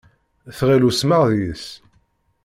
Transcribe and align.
Tɣill 0.57 0.87
usmeɣ 0.89 1.21
deg-s. 1.31 1.65